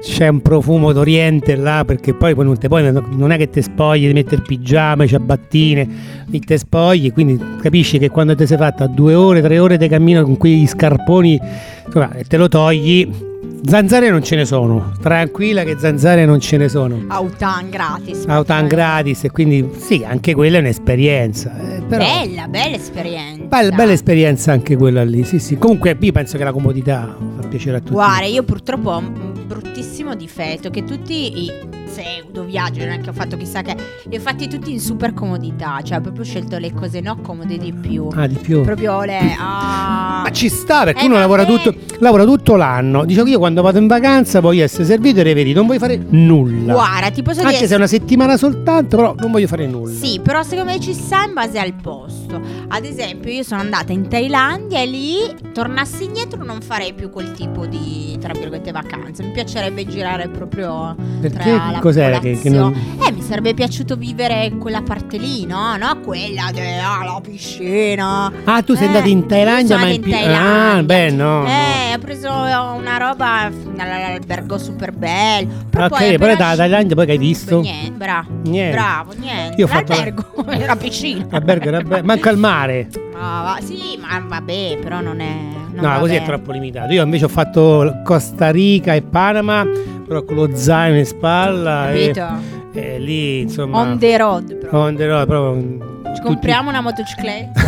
[0.02, 3.62] c'è un profumo d'oriente là, perché poi, poi non, te, poi non è che ti
[3.62, 5.88] spogli, ti metti il pigiama, ciabattine,
[6.28, 10.24] ti spogli, quindi capisci che quando ti sei fatta due ore, tre ore di cammino
[10.24, 11.38] con quei scarponi,
[11.86, 13.30] insomma, e te lo togli,
[13.64, 17.04] zanzare non ce ne sono, tranquilla che zanzare non ce ne sono.
[17.08, 18.24] Autan gratis.
[18.26, 21.52] Autan gratis e quindi sì, anche quella è un'esperienza.
[21.76, 22.04] eh, però...
[22.04, 23.44] Bella, bella esperienza.
[23.44, 25.56] Bella, bella esperienza anche quella lì, sì sì.
[25.56, 27.92] Comunque io penso che la comodità fa piacere a tutti.
[27.92, 31.52] Guarda, io purtroppo ho un bruttissimo difetto che tutti i
[31.92, 35.12] pseudo viaggi, non è che ho fatto chissà che, li ho fatti tutti in super
[35.12, 38.08] comodità, cioè ho proprio scelto le cose no comode di più.
[38.14, 38.62] Ah, di più.
[38.62, 39.18] Proprio le...
[39.38, 40.22] ah.
[40.22, 43.04] Ma ci sta perché Eh, uno lavora me- tutto, lavora tutto l'anno.
[43.04, 46.72] Dicevo io quando vado in vacanza voglio essere servito e reverito, non voglio fare nulla.
[46.72, 47.66] Guarda, ti posso Anche dire...
[47.66, 49.92] se è una settimana soltanto, però non voglio fare nulla.
[49.92, 52.40] Sì, però secondo me ci sta in base al posto.
[52.68, 55.16] Ad esempio, io sono andata in Thailandia e lì
[55.52, 59.22] tornassi indietro non farei più quel tipo di, tra virgolette, vacanze.
[59.22, 62.72] Mi piacerebbe girare proprio Perché tra la cos'era che, che non...
[63.04, 65.76] Eh, mi sarebbe piaciuto vivere quella parte lì, no?
[65.76, 68.30] No, quella della piscina.
[68.44, 70.72] Ah, tu sei Eh, andato in Thailandia, ma andata in, pi- Thailandia.
[70.78, 71.44] Ah, beh, no.
[71.46, 75.48] Eh, ho preso una roba all'albergo super bello.
[75.70, 77.60] Però ok, poi però dalla Thailandia poi che hai visto?
[77.60, 78.28] Niente, bravo.
[78.44, 78.76] Niente.
[78.76, 79.54] Bravo, niente.
[79.60, 81.26] Io ho fatto la- L'albergo era piscina.
[81.30, 82.04] Albergo era bello.
[82.04, 82.88] Manca il mare.
[83.18, 85.34] Ah, va- sì, ma vabbè, però non è.
[85.74, 86.26] non No, così è bene.
[86.26, 86.92] troppo limitato.
[86.92, 89.64] Io invece ho fatto Costa Rica e Panama,
[90.06, 91.92] però con lo zaino in spalla.
[91.92, 92.60] E, Capito?
[92.72, 93.78] e lì, insomma.
[93.78, 94.80] On the road, proprio.
[94.80, 96.14] on the road, proprio.
[96.14, 97.60] Ci compriamo una motocicletta.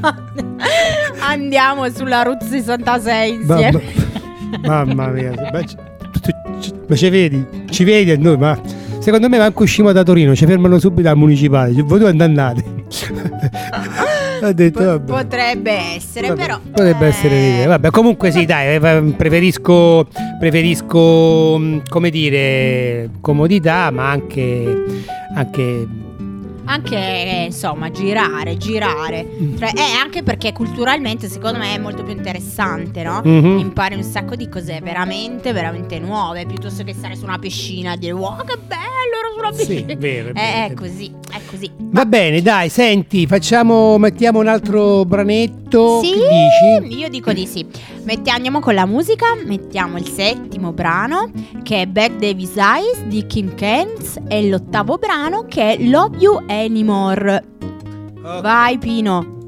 [1.20, 3.82] Andiamo sulla Route 66 Mamma, insieme.
[4.66, 5.76] mamma mia, ma ci,
[6.88, 7.46] ma ci vedi?
[7.70, 8.36] Ci vedi a noi?
[8.36, 8.58] Ma
[8.98, 11.72] secondo me manco uscimo da Torino, ci fermano subito al municipale.
[11.82, 12.64] Voi dove andate?
[14.42, 15.12] Ho detto, vabbè.
[15.12, 16.58] potrebbe essere, Vabbè, però.
[16.60, 17.66] potrebbe eh, essere l'idea.
[17.68, 20.06] Vabbè, comunque sì, dai, eh, preferisco,
[20.38, 24.84] preferisco mh, come dire, comodità, ma anche,
[25.34, 25.86] anche
[26.64, 29.26] Anche, eh, insomma, girare, girare.
[29.42, 29.56] Mm.
[29.58, 33.20] Cioè, eh, anche perché culturalmente, secondo me, è molto più interessante, no?
[33.24, 33.58] Mhm.
[33.58, 37.98] Impari un sacco di cose veramente, veramente nuove, piuttosto che stare su una piscina e
[37.98, 38.79] dire, wow, che bello,
[39.52, 41.70] sulla Sì, vero, è Eh, vero, è è così, è così.
[41.78, 46.00] Va bene, dai, senti, facciamo, mettiamo un altro branetto.
[46.02, 46.98] Sì, Che dici?
[47.00, 47.66] io dico di sì.
[48.04, 51.30] Metti- andiamo con la musica, mettiamo il settimo brano
[51.62, 56.42] che è Back Davis Eyes di Kim Kentz e l'ottavo brano che è Love You
[56.48, 57.44] Anymore.
[58.22, 59.38] Vai Pino.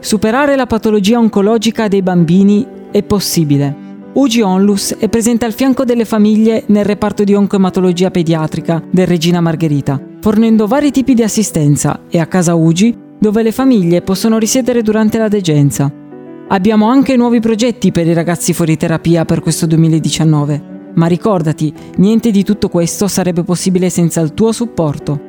[0.00, 3.85] Superare la patologia oncologica dei bambini è possibile.
[4.16, 9.42] Ugi Onlus è presente al fianco delle famiglie nel reparto di oncoematologia pediatrica del Regina
[9.42, 14.80] Margherita, fornendo vari tipi di assistenza e a casa Ugi dove le famiglie possono risiedere
[14.80, 15.92] durante la degenza.
[16.48, 22.30] Abbiamo anche nuovi progetti per i ragazzi fuori terapia per questo 2019, ma ricordati, niente
[22.30, 25.20] di tutto questo sarebbe possibile senza il tuo supporto.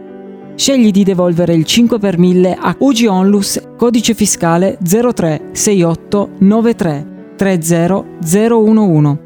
[0.55, 9.17] Scegli di devolvere il 5 per 1000 a UG Onlus, codice fiscale 036893 30011.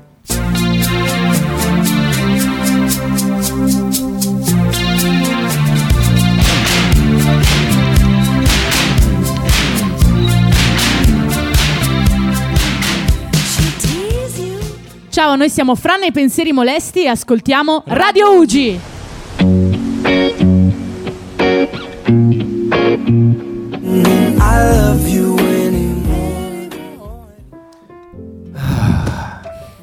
[15.09, 18.94] Ciao, noi siamo Fran e pensieri molesti e ascoltiamo Radio Ugi.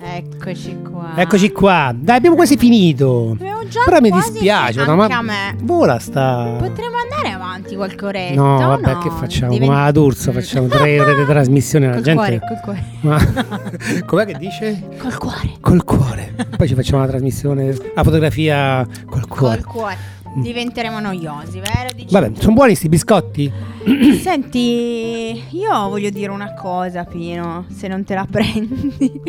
[0.04, 1.12] Eccoci qua.
[1.14, 1.94] Eccoci qua.
[1.96, 3.30] Dai, abbiamo quasi finito.
[3.38, 5.56] Abbiamo già Però mi dispiace, anche ma a me.
[5.62, 6.56] vola sta.
[6.58, 8.34] Potremmo andare avanti qualche oretta.
[8.34, 8.98] No, vabbè, no?
[8.98, 9.52] che facciamo?
[9.52, 11.92] Divent- Come ad Urso, facciamo tre ore di trasmissione.
[11.92, 12.14] Col gente.
[12.14, 12.84] cuore, col cuore.
[13.00, 13.18] Ma
[14.04, 14.88] com'è che dice?
[14.98, 15.52] Col cuore.
[15.60, 16.34] Col cuore.
[16.56, 19.62] Poi ci facciamo la trasmissione, la fotografia col cuore.
[19.62, 19.96] Col cuore.
[20.34, 21.88] Diventeremo noiosi, vero?
[21.94, 22.12] Dici?
[22.12, 23.52] Vabbè, sono buoni sti biscotti?
[24.20, 29.20] Senti, io voglio dire una cosa, Pino, se non te la prendi.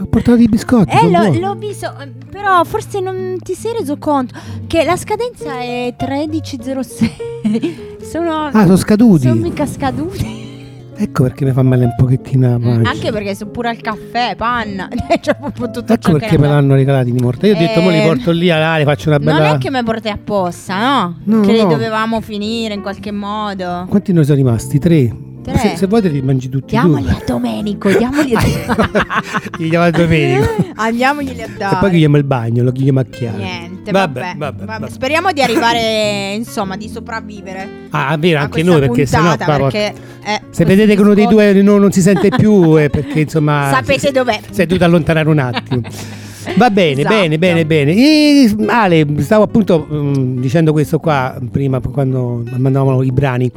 [0.00, 0.94] Ho portato i biscotti.
[0.96, 1.38] Eh, l'ho, buoni.
[1.40, 4.34] l'ho visto, eh, però forse non ti sei reso conto
[4.66, 7.86] che la scadenza è 13.06.
[8.08, 9.22] Sono, Ah, sono scaduti.
[9.22, 10.37] sono mica scaduti.
[11.00, 12.90] Ecco perché mi fa male un pochettino la pancia.
[12.90, 14.88] Anche perché sono pure al caffè, panna.
[15.20, 17.46] Cioè, tutto Ecco perché me l'hanno regalati di morte.
[17.46, 19.54] Io ho detto, mo li Eh, porto lì all'aria, faccio una Non bella.
[19.54, 21.18] è che mi porti apposta, no?
[21.24, 21.68] No, che li no.
[21.68, 23.86] dovevamo finire in qualche modo.
[23.88, 24.78] Quanti noi sono rimasti?
[24.78, 25.26] Tre.
[25.52, 25.58] Tre.
[25.70, 27.10] Se, se vuoi te li mangi tutti Diamoli tu.
[27.10, 28.40] a Domenico, diamogli a
[29.58, 30.46] Gli diamo a Domenico.
[30.76, 31.76] Andiamoglieli a E dare.
[31.80, 33.36] poi chiediamo il bagno, lo chiediamo a chiave.
[33.42, 34.78] Niente, Vabbè, vabbè, vabbè, vabbè.
[34.80, 34.90] vabbè.
[34.92, 37.68] Speriamo di arrivare, insomma, di sopravvivere.
[37.90, 41.26] Ah, vero, anche noi perché sennò puntata, qua- perché, eh, Se vedete che uno dei
[41.26, 44.38] due non, non si sente più è perché insomma Sapete dov'è.
[44.50, 45.80] Si è dovuto allontanare un attimo.
[46.56, 47.14] Va bene, Esatto.
[47.14, 47.92] bene, bene, bene.
[47.94, 53.50] E, Ale, stavo appunto mm, dicendo questo qua prima quando mandavamo i brani.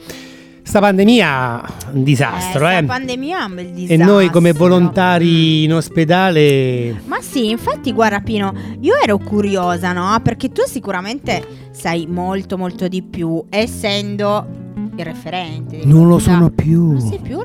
[0.63, 2.83] Sta pandemia un disastro, eh, eh.
[2.83, 4.05] pandemia è un bel E disastro.
[4.05, 10.17] noi come volontari in ospedale Ma sì, infatti, guarda Pino, io ero curiosa, no?
[10.23, 14.60] Perché tu sicuramente sai molto, molto di più, essendo
[14.95, 15.81] il referente.
[15.85, 16.91] non lo sono più.
[16.93, 17.39] Non sei più?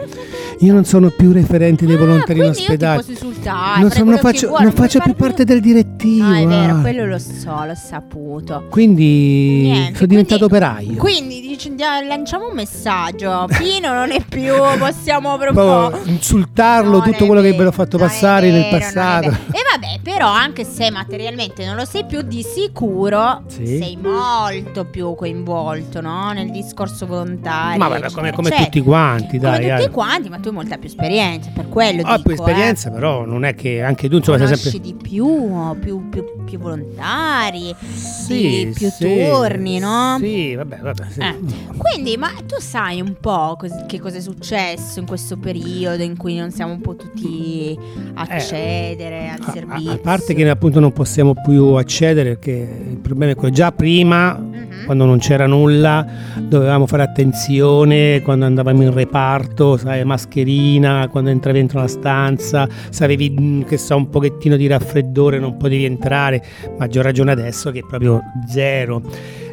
[0.60, 2.96] Io non sono più referente dei Ah, volontari in ospedale.
[2.98, 3.80] posso insultare.
[3.80, 6.26] non, so- non che faccio, vuoi, non faccio più parte del direttivo.
[6.26, 6.80] Ah, è vero, Ale.
[6.80, 8.64] quello lo so, l'ho saputo.
[8.70, 10.96] Quindi Niente, sono diventato quindi- operaio.
[10.96, 11.74] Quindi dici-
[12.08, 13.46] lanciamo un messaggio.
[13.58, 16.00] Pino non è più, possiamo proprio.
[16.04, 19.28] Insultarlo, tutto quello che vero, ve l'ho fatto passare nel vero, è passato.
[19.28, 19.60] E
[20.02, 23.78] però anche se materialmente non lo sei più, di sicuro Sì.
[23.78, 26.32] sei molto più coinvolto no?
[26.32, 27.78] nel discorso volontario.
[27.78, 28.64] Ma vabbè, come, come eccetera.
[28.70, 29.58] tutti quanti, Come dai.
[29.60, 29.90] tutti Ale.
[29.90, 33.44] quanti, ma tu hai molta più esperienza, per quello Ho dico, più esperienza, però non
[33.44, 34.80] è che anche tu insomma sei sempre.
[34.80, 40.16] di più, più, più, più volontari, Sì, più sì, turni, no?
[40.20, 41.04] Sì, vabbè, vabbè.
[41.10, 41.20] sì.
[41.20, 41.36] Eh,
[41.76, 46.16] Quindi, ma tu sai un po' cos- che cosa è successo in questo periodo in
[46.16, 47.76] cui non siamo potuti
[48.14, 49.52] accedere al Eh,
[49.88, 54.36] A- parte che appunto non possiamo più accedere perché il problema è quello già prima
[54.38, 54.84] Mhm.
[54.84, 56.06] quando non c'era nulla
[56.38, 63.04] dovevamo fare attenzione quando andavamo in reparto, sai, mascherina, quando entravi dentro una stanza, se
[63.04, 66.42] avevi mm, che so un pochettino di raffreddore non potevi entrare,
[66.78, 69.02] maggior ragione adesso che è proprio zero.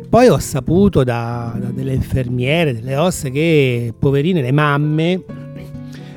[0.10, 5.24] Poi ho saputo da, da delle infermiere, delle osse che poverine le mamme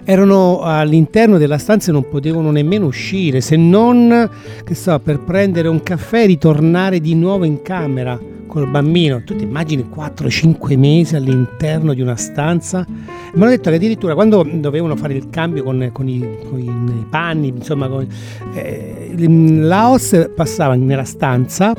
[0.08, 4.30] erano all'interno della stanza e non potevano nemmeno uscire, se non
[4.70, 8.16] so, per prendere un caffè e ritornare di nuovo in camera
[8.46, 9.22] col bambino.
[9.24, 12.86] Tu ti immagini 4-5 mesi all'interno di una stanza?
[12.88, 17.06] Mi hanno detto che addirittura quando dovevano fare il cambio con, con i, con i
[17.10, 18.06] panni, insomma, con,
[18.54, 21.74] eh, la OS passava nella stanza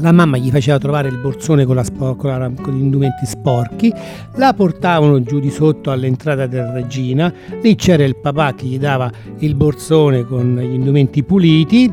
[0.00, 3.26] La mamma gli faceva trovare il borsone con, la spo- con la- con gli indumenti
[3.26, 3.92] sporchi,
[4.36, 9.10] la portavano giù di sotto all'entrata del Regina, lì c'era il papà che gli dava
[9.38, 11.92] il borsone con gli indumenti puliti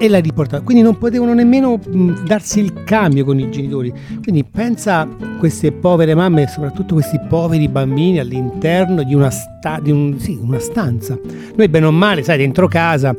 [0.00, 0.62] e la riportava.
[0.64, 3.92] Quindi non potevano nemmeno mh, darsi il cambio con i genitori.
[4.22, 5.08] Quindi pensa a
[5.38, 10.38] queste povere mamme e soprattutto questi poveri bambini all'interno di una, sta- di un- sì,
[10.40, 11.18] una stanza.
[11.54, 13.14] Noi bene o male, sai, dentro casa,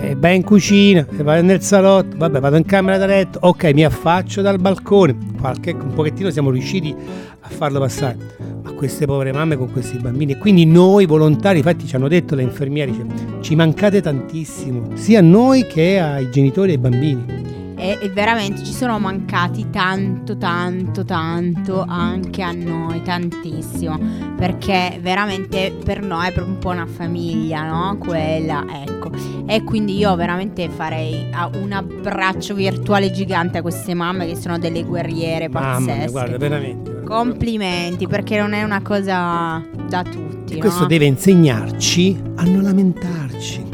[0.00, 3.72] eh, vai in cucina, eh, vado nel salotto, vabbè, vado in camera da letto, ok,
[3.74, 5.16] mi affaccio dal balcone.
[5.40, 6.94] Qualche, un pochettino siamo riusciti
[7.29, 8.16] a farlo passare.
[8.62, 10.32] Ma queste povere mamme con questi bambini.
[10.32, 12.92] E quindi noi volontari, infatti ci hanno detto le infermiere,
[13.40, 17.48] ci mancate tantissimo, sia a noi che ai genitori e ai bambini.
[17.80, 23.98] E, e veramente ci sono mancati tanto, tanto, tanto anche a noi, tantissimo.
[24.36, 27.96] Perché veramente per noi è proprio un po' una famiglia, no?
[27.96, 29.10] Quella, ecco.
[29.46, 34.58] E quindi io veramente farei ah, un abbraccio virtuale gigante a queste mamme che sono
[34.58, 36.10] delle guerriere Mamma pazzesche.
[36.10, 37.02] guarda, veramente.
[37.02, 40.58] Complimenti, perché non è una cosa da tutti.
[40.58, 40.86] Questo no?
[40.86, 43.69] deve insegnarci a non lamentarci.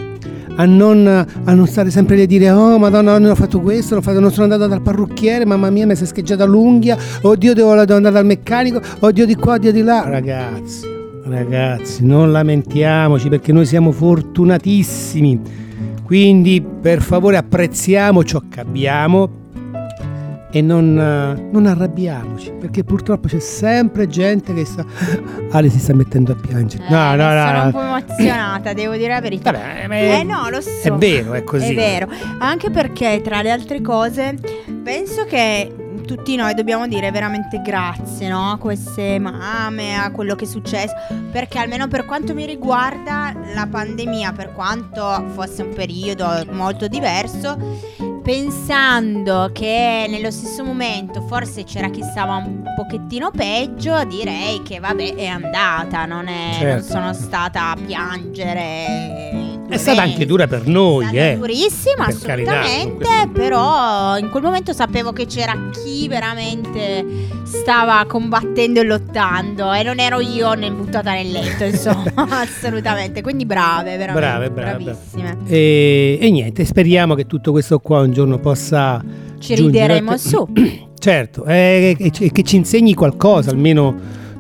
[0.56, 3.94] A non, a non stare sempre lì a dire oh madonna non ho fatto questo,
[3.94, 6.96] non, ho fatto- non sono andato dal parrucchiere, mamma mia mi si è scheggiata l'unghia,
[7.22, 10.04] oddio devo, devo andare dal meccanico, oddio di qua, oddio di là.
[10.08, 10.86] Ragazzi,
[11.24, 15.40] ragazzi, non lamentiamoci perché noi siamo fortunatissimi.
[16.04, 19.45] Quindi per favore apprezziamo ciò che abbiamo
[20.56, 24.84] e non, eh, non arrabbiamoci perché purtroppo c'è sempre gente che sta
[25.52, 28.94] Ale si sta mettendo a piangere Eh, no no sono no, un po' emozionata, devo
[28.96, 29.52] dire la verità.
[29.52, 30.70] Vabbè, ma è- eh no, lo so.
[30.82, 34.38] è vero è così È vero, anche perché tra le altre cose
[34.82, 35.74] penso che
[36.06, 38.52] tutti noi dobbiamo dire veramente grazie no?
[38.52, 40.94] a queste mamme, a quello che è successo,
[41.32, 47.58] perché almeno per quanto mi riguarda la pandemia, per quanto fosse un periodo molto diverso,
[48.26, 55.14] pensando che nello stesso momento forse c'era chi stava un pochettino peggio, direi che vabbè
[55.14, 56.86] è andata, non, è, non Certo.
[56.86, 59.45] sono stata a piangere.
[59.68, 62.94] È stata anche dura per noi eh durissima, Per carità, assolutamente.
[63.04, 67.04] questo- però in quel momento sapevo che c'era chi veramente
[67.44, 69.72] stava combattendo e lottando.
[69.72, 73.22] E non ero io nel buttata nel letto, insomma, assolutamente.
[73.22, 74.20] Quindi brave, veramente.
[74.20, 74.82] Brave, brave.
[74.84, 75.36] Bravissime.
[75.46, 79.02] e, e niente speriamo che tutto questo qua un giorno possa
[79.38, 80.48] Ci a rideremo te- su.
[80.98, 83.94] certo e, e- e che ci insegni qualcosa almeno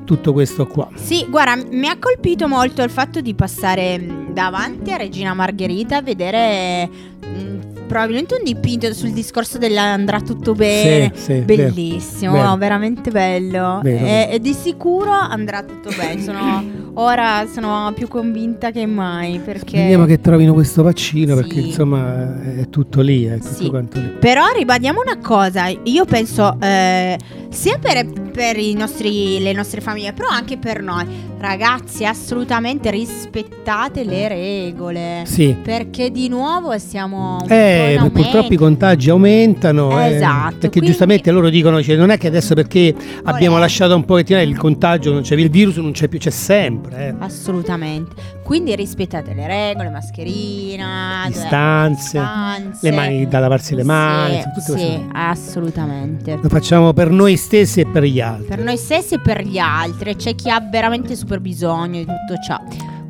[0.06, 0.88] tutto questo qua.
[0.94, 5.98] Sì, guarda, mi ha colpito molto il fatto di passare mh, davanti a Regina Margherita
[5.98, 11.12] a vedere mh, probabilmente un dipinto sul discorso dell'andrà tutto bene.
[11.14, 11.40] Sì, sì.
[11.40, 12.48] Bellissimo, Vero.
[12.48, 13.80] no, veramente bello.
[13.82, 14.04] Vero.
[14.04, 16.22] E, e di sicuro andrà tutto bene.
[16.22, 19.38] Sono, ora sono più convinta che mai.
[19.38, 19.78] Perché...
[19.78, 21.42] Speriamo che trovino questo vaccino Sì.
[21.42, 24.08] perché insomma è tutto lì, è tutto quanto lì.
[24.18, 27.18] Però ribadiamo una cosa, io penso eh,
[27.48, 31.04] sia per, per i nostri, le nostre famiglie, però anche per noi.
[31.38, 35.22] Ragazzi, assolutamente rispettate le regole.
[35.26, 35.54] Sì.
[35.62, 37.46] Perché di nuovo siamo po'
[37.76, 40.00] Eh, purtroppo i contagi aumentano.
[40.00, 43.94] eh, Esatto, perché quindi- giustamente loro dicono: cioè, non è che adesso perché abbiamo lasciato
[43.94, 47.08] un pochettino il contagio, non c'è il virus, non c'è più, c'è sempre.
[47.08, 47.14] eh.
[47.18, 48.34] Assolutamente.
[48.42, 52.78] Quindi rispettate le regole, mascherina, Distanze, distanze.
[52.88, 56.38] le mani da lavarsi le mani, Sì, sì, assolutamente.
[56.40, 58.46] Lo facciamo per noi stessi e per gli altri.
[58.46, 62.40] Per noi stessi e per gli altri, c'è chi ha veramente super bisogno di tutto
[62.46, 62.60] ciò.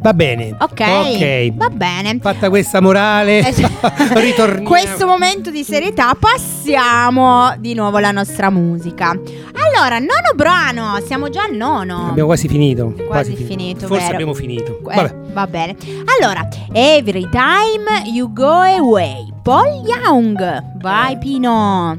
[0.06, 0.54] Va bene.
[0.60, 1.52] Ok, Ok.
[1.54, 2.18] va bene.
[2.20, 3.40] Fatta questa morale,
[4.14, 4.68] ritorniamo.
[4.68, 9.08] Questo momento di serietà passiamo di nuovo alla nostra musica.
[9.10, 12.06] Allora, nono brano, siamo già al nono.
[12.10, 12.94] Abbiamo quasi finito.
[13.04, 14.12] Quasi finito, Forse vero.
[14.14, 14.78] abbiamo finito.
[14.78, 15.14] Eh, Vabbè.
[15.32, 15.74] va bene.
[16.20, 20.76] Allora, Every Time You Go Away, Paul Young.
[20.76, 21.98] Vai Pino.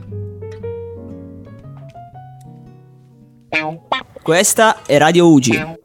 [4.24, 5.76] Questa è Radio Ugi.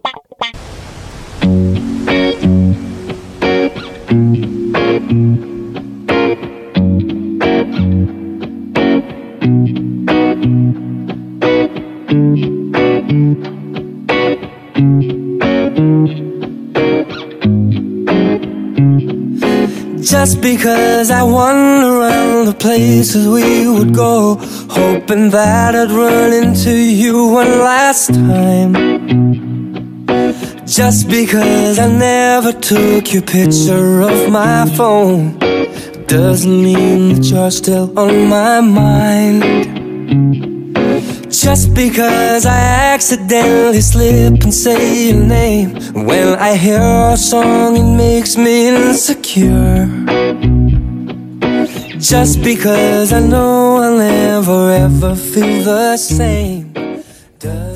[4.12, 4.20] Just
[20.42, 24.36] because I wander around the places we would go,
[24.68, 29.51] hoping that I'd run into you one last time.
[30.66, 35.38] Just because I never took your picture of my phone,
[36.06, 39.42] doesn't mean that you're still on my mind.
[41.30, 42.58] Just because I
[42.94, 49.86] accidentally slip and say your name When I hear a song it makes me insecure
[51.98, 56.72] Just because I know I'll never ever feel the same.
[57.38, 57.71] Doesn't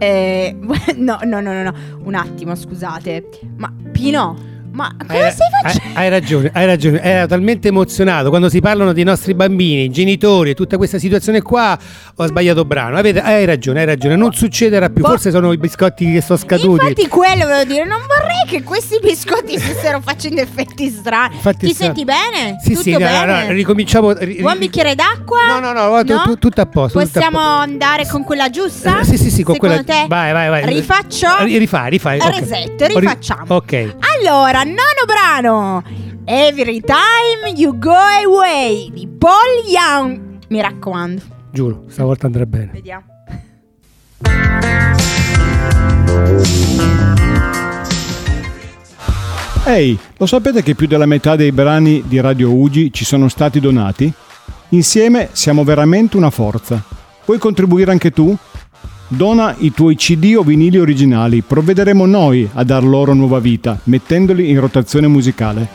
[0.00, 1.74] Eh, eh, no, no, no, no, no,
[2.04, 3.28] un attimo, scusate.
[3.56, 4.36] Ma Pino,
[4.72, 5.98] ma cosa Hai, stai hai- facendo?
[5.98, 7.00] hai ragione, hai ragione.
[7.02, 11.42] Era talmente emozionato quando si parlano dei nostri bambini, i genitori e tutta questa situazione
[11.42, 11.78] qua.
[12.16, 12.96] Ho sbagliato brano.
[12.96, 14.16] Avete- hai ragione, hai ragione.
[14.16, 15.02] Non succederà più.
[15.02, 15.08] Boh.
[15.08, 16.84] Forse sono i biscotti che sono scaduti.
[16.88, 21.34] Infatti quello volevo dire, non vorrei che questi biscotti stessero facendo effetti strani.
[21.36, 22.56] Infatti Ti sta- senti bene?
[22.62, 23.46] Sì, Tutto sì, no, no, bene?
[23.46, 24.12] no, ricominciamo.
[24.12, 25.38] ri- Vuoi un bicchiere d'acqua?
[25.58, 26.98] No, no, no, tu- tu- tutto a posto.
[27.00, 27.60] tutto a Possiamo posto.
[27.62, 29.00] andare con quella giusta?
[29.00, 30.00] Eh, sì, sì, sì, con Secondo quella.
[30.02, 30.06] te?
[30.08, 30.66] Vai, vai, vai.
[30.66, 31.26] Rifaccio?
[31.44, 32.18] Rifai, rifai.
[32.20, 32.38] ok.
[32.38, 33.44] Resetto, Ri- rifacciamo.
[33.54, 33.94] Ok.
[34.18, 35.82] Allora, nono brano.
[36.24, 40.38] Every time you go away di Paul Young.
[40.48, 41.22] Mi raccomando.
[41.52, 42.70] Giuro, stavolta andrà bene.
[42.72, 43.04] Vediamo.
[49.66, 53.60] Ehi, lo sapete che più della metà dei brani di Radio Ugi ci sono stati
[53.60, 54.10] donati?
[54.70, 56.82] Insieme siamo veramente una forza.
[57.24, 58.34] Puoi contribuire anche tu?
[59.08, 64.50] Dona i tuoi CD o vinili originali, provvederemo noi a dar loro nuova vita, mettendoli
[64.50, 65.68] in rotazione musicale.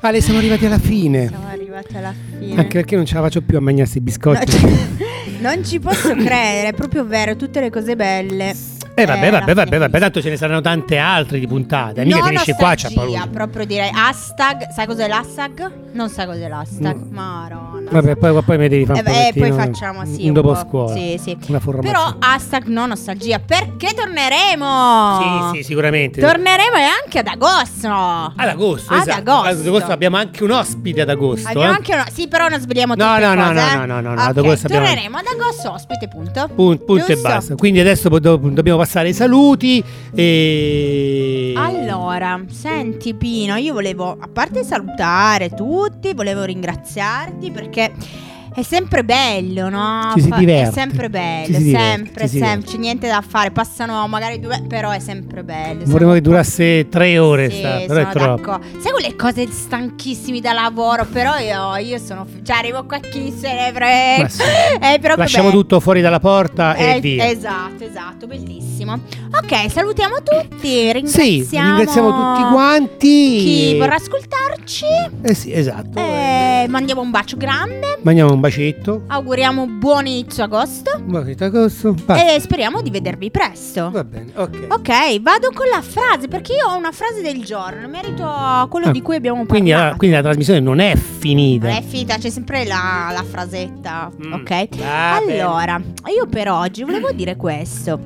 [0.00, 1.28] Ale, siamo arrivati alla fine.
[1.28, 2.54] Siamo arrivati alla fine.
[2.60, 5.04] Anche perché non ce la faccio più a mangiare questi biscotti.
[5.38, 8.75] Non ci posso credere, è proprio vero, tutte le cose belle.
[8.98, 12.02] Eh vabbè, Eh, vabbè, vabbè, fine vabbè, tanto ce ne saranno tante altre di puntate.
[12.04, 13.26] Mica No finisce qua, c'ha paura.
[13.30, 15.70] proprio direi hashtag, sai cos'è l'hashtag?
[15.92, 17.12] Non sai cos'è l'hashtag, Mm.
[17.14, 17.90] Maronna.
[17.90, 20.32] Vabbè, poi, poi mi devi fare Eh un beh, poi pochettino facciamo sì, un un
[20.32, 20.56] dopo po'.
[20.58, 20.94] scuola.
[20.94, 21.36] Sì, sì.
[21.48, 21.98] Una formazione.
[21.98, 25.50] Però hashtag no nostalgia, perché torneremo?
[25.52, 26.20] Sì, sì, sicuramente.
[26.20, 27.88] Torneremo e anche ad agosto.
[27.88, 29.18] Ad agosto, Ad esatto.
[29.30, 29.48] agosto.
[29.60, 31.48] Ad agosto abbiamo anche un ospite ad agosto.
[31.48, 31.74] Abbiamo eh.
[31.76, 32.06] anche una...
[32.10, 33.74] Sì, però non sveliamo No, tutte no, no, cose, no, eh.
[33.74, 36.48] no, no, no, no, Ok, ad agosto abbiamo- Torneremo ad agosto, ospite, punto.
[36.54, 37.28] Punto, punto e Giusto?
[37.28, 37.54] basta.
[37.56, 39.82] Quindi adesso po- do- dobbiamo passare ai saluti.
[40.14, 41.52] E.
[41.56, 47.92] Allora, senti Pino, io volevo, a parte salutare tutti, volevo ringraziarti perché
[48.56, 50.12] è sempre bello, no?
[50.14, 50.68] Ci si diverte.
[50.70, 54.06] È sempre bello, Ci si diverte, sempre, ci si sempre, c'è niente da fare, passano
[54.08, 55.82] magari due, però è sempre bello.
[55.84, 58.58] Vorremmo che durasse tre ore, Sì, sta, però sono è troppo.
[58.80, 63.52] Sai quelle cose stanchissimi da lavoro, però io, io sono, cioè arrivo qua chi se
[63.52, 64.28] ne frega.
[64.28, 64.42] Sì.
[65.00, 65.60] Proprio Lasciamo bello.
[65.60, 67.28] tutto fuori dalla porta e Eh, via.
[67.28, 68.94] Esatto, esatto, bellissimo.
[68.94, 72.98] Ok, salutiamo tutti, ringraziamo, Sì, ringraziamo tutti quanti.
[73.38, 74.84] chi vorrà ascoltarci.
[75.22, 75.98] Eh sì, esatto.
[75.98, 77.98] Eh, mandiamo un bacio grande.
[78.02, 79.02] Mandiamo un bacetto.
[79.08, 81.00] Auguriamo buon inizio agosto.
[81.04, 81.92] Bacetto agosto.
[81.92, 82.32] Basta.
[82.34, 83.90] E speriamo di vedervi presto.
[83.90, 84.66] Va bene, ok.
[84.70, 87.84] Ok, vado con la frase perché io ho una frase del giorno.
[87.84, 89.90] in Merito a quello Ah, di cui abbiamo Quindi, parlato.
[89.92, 91.66] la, quindi la trasmissione non è finita.
[91.68, 94.10] Non è finita, c'è sempre la, la frasetta.
[94.24, 94.48] Mm, Ok.
[94.78, 95.40] va bene.
[95.40, 95.80] allora,
[96.14, 98.00] io per oggi volevo dire questo.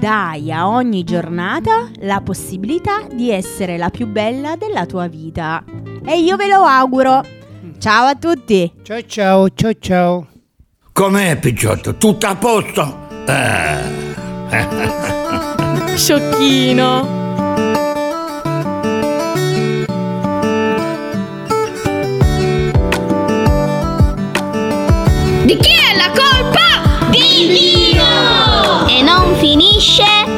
[0.00, 5.62] Dai a ogni giornata la possibilità di essere la più bella della tua vita.
[6.06, 7.22] E io ve lo auguro.
[7.80, 8.70] Ciao a tutti.
[8.82, 10.26] Ciao ciao, ciao ciao.
[10.92, 11.96] Com'è Picciotto?
[11.96, 13.08] Tutto a posto?
[13.26, 13.78] Eh.
[15.96, 17.18] Sciocchino.
[25.46, 27.08] Di chi è la colpa?
[27.08, 28.86] Di Dino!
[28.88, 30.29] E non finisce